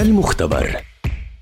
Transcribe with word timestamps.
المختبر. 0.00 0.76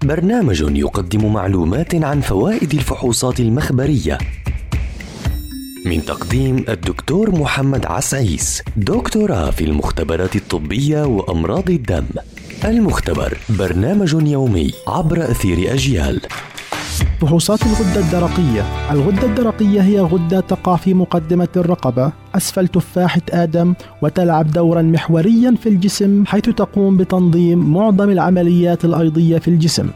برنامج 0.05 0.61
يقدم 0.77 1.33
معلومات 1.33 1.95
عن 1.95 2.21
فوائد 2.21 2.75
الفحوصات 2.75 3.41
المخبرية. 3.41 4.19
من 5.87 6.05
تقديم 6.05 6.65
الدكتور 6.69 7.31
محمد 7.31 7.87
عسعيس 7.87 8.63
دكتوراه 8.77 9.51
في 9.51 9.65
المختبرات 9.65 10.37
الطبية 10.37 11.05
وأمراض 11.05 11.71
الدم. 11.71 12.05
المختبر 12.65 13.39
برنامج 13.49 14.13
يومي 14.27 14.71
عبر 14.89 15.31
أثير 15.31 15.75
أجيال. 15.75 16.21
فحوصات 17.25 17.61
الغدة 17.63 18.01
الدرقية. 18.01 18.93
الغدة 18.93 19.27
الدرقية 19.27 19.81
هي 19.81 20.01
غدة 20.01 20.41
تقع 20.41 20.77
في 20.77 20.95
مقدمة 20.95 21.49
الرقبة. 21.57 22.13
أسفل 22.35 22.69
تفاحة 22.69 23.21
آدم 23.31 23.75
وتلعب 24.03 24.51
دورا 24.51 24.83
محوريا 24.83 25.55
في 25.63 25.69
الجسم 25.69 26.25
حيث 26.27 26.43
تقوم 26.43 26.97
بتنظيم 26.97 27.73
معظم 27.73 28.11
العمليات 28.11 28.85
الأيضية 28.85 29.39
في 29.39 29.49
الجسم. 29.49 29.91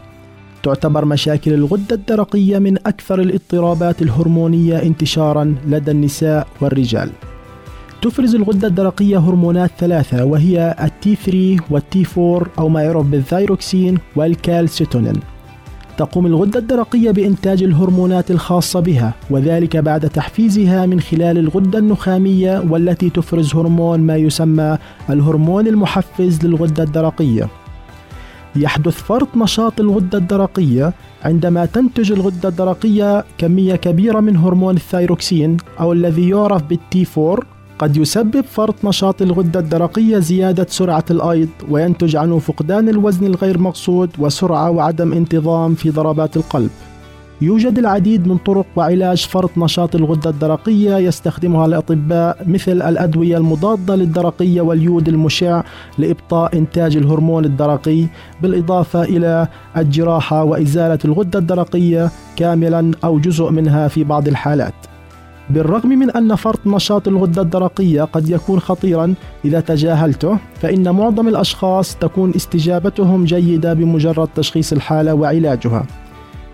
تعتبر 0.63 1.05
مشاكل 1.05 1.53
الغدة 1.53 1.95
الدرقية 1.95 2.59
من 2.59 2.77
أكثر 2.77 3.21
الاضطرابات 3.21 4.01
الهرمونية 4.01 4.81
انتشارا 4.83 5.55
لدى 5.67 5.91
النساء 5.91 6.47
والرجال. 6.61 7.09
تفرز 8.01 8.35
الغدة 8.35 8.67
الدرقية 8.67 9.17
هرمونات 9.17 9.71
ثلاثة 9.79 10.25
وهي 10.25 10.75
التي 10.83 11.15
3 11.15 11.63
والتي 11.69 12.05
4 12.17 12.47
أو 12.59 12.69
ما 12.69 12.81
يعرف 12.83 13.05
بالثايروكسين 13.05 13.97
والكالسيتونين. 14.15 15.19
تقوم 15.99 16.25
الغدة 16.25 16.59
الدرقية 16.59 17.11
بإنتاج 17.11 17.63
الهرمونات 17.63 18.31
الخاصة 18.31 18.79
بها 18.79 19.13
وذلك 19.29 19.77
بعد 19.77 20.09
تحفيزها 20.09 20.85
من 20.85 20.99
خلال 20.99 21.37
الغدة 21.37 21.79
النخامية 21.79 22.63
والتي 22.69 23.09
تفرز 23.09 23.55
هرمون 23.55 23.99
ما 23.99 24.15
يسمى 24.15 24.77
الهرمون 25.09 25.67
المحفز 25.67 26.45
للغدة 26.45 26.83
الدرقية. 26.83 27.47
يحدث 28.55 28.93
فرط 28.93 29.27
نشاط 29.35 29.79
الغدة 29.79 30.17
الدرقية 30.17 30.93
عندما 31.23 31.65
تنتج 31.65 32.11
الغدة 32.11 32.49
الدرقية 32.49 33.25
كمية 33.37 33.75
كبيرة 33.75 34.19
من 34.19 34.37
هرمون 34.37 34.75
الثايروكسين 34.75 35.57
أو 35.79 35.93
الذي 35.93 36.29
يعرف 36.29 36.63
بالتي 36.63 37.05
4 37.17 37.58
قد 37.79 37.97
يسبب 37.97 38.41
فرط 38.41 38.85
نشاط 38.85 39.21
الغدة 39.21 39.59
الدرقية 39.59 40.19
زيادة 40.19 40.65
سرعة 40.69 41.05
الأيض 41.11 41.49
وينتج 41.69 42.15
عنه 42.15 42.39
فقدان 42.39 42.89
الوزن 42.89 43.25
الغير 43.25 43.57
مقصود 43.57 44.09
وسرعة 44.19 44.69
وعدم 44.69 45.13
انتظام 45.13 45.75
في 45.75 45.89
ضربات 45.89 46.37
القلب. 46.37 46.69
يوجد 47.41 47.79
العديد 47.79 48.27
من 48.27 48.37
طرق 48.37 48.65
وعلاج 48.75 49.25
فرط 49.25 49.57
نشاط 49.57 49.95
الغدة 49.95 50.29
الدرقية 50.29 50.97
يستخدمها 50.97 51.65
الأطباء 51.65 52.43
مثل 52.47 52.71
الأدوية 52.81 53.37
المضادة 53.37 53.95
للدرقية 53.95 54.61
واليود 54.61 55.07
المشع 55.07 55.63
لإبطاء 55.97 56.57
إنتاج 56.57 56.97
الهرمون 56.97 57.45
الدرقي 57.45 58.05
بالإضافة 58.41 59.03
إلى 59.03 59.47
الجراحة 59.77 60.43
وإزالة 60.43 60.99
الغدة 61.05 61.39
الدرقية 61.39 62.11
كاملا 62.35 62.91
أو 63.03 63.19
جزء 63.19 63.49
منها 63.49 63.87
في 63.87 64.03
بعض 64.03 64.27
الحالات. 64.27 64.88
بالرغم 65.49 65.89
من 65.89 66.11
أن 66.11 66.35
فرط 66.35 66.67
نشاط 66.67 67.07
الغدة 67.07 67.41
الدرقية 67.41 68.03
قد 68.03 68.29
يكون 68.29 68.59
خطيرا 68.59 69.13
إذا 69.45 69.59
تجاهلته 69.59 70.37
فإن 70.61 70.89
معظم 70.89 71.27
الأشخاص 71.27 71.95
تكون 71.95 72.33
استجابتهم 72.35 73.25
جيدة 73.25 73.73
بمجرد 73.73 74.29
تشخيص 74.35 74.73
الحالة 74.73 75.13
وعلاجها. 75.13 75.85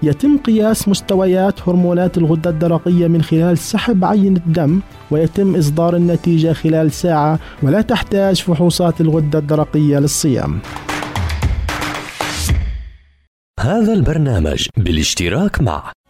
يتم 0.04 0.38
قياس 0.38 0.88
مستويات 0.88 1.70
هرمونات 1.70 2.18
الغدة 2.18 2.50
الدرقية 2.50 3.08
من 3.08 3.22
خلال 3.22 3.58
سحب 3.58 4.06
عينة 4.06 4.38
الدم 4.38 4.80
ويتم 5.12 5.56
إصدار 5.56 5.96
النتيجة 5.96 6.54
خلال 6.54 6.92
ساعة 6.92 7.40
ولا 7.64 7.82
تحتاج 7.82 8.42
فحوصات 8.42 9.02
الغدة 9.02 9.40
الدرقية 9.40 10.00
للصيام. 10.00 10.60
هذا 13.60 13.94
البرنامج 13.94 14.68
بالاشتراك 14.78 15.62
مع 15.62 15.92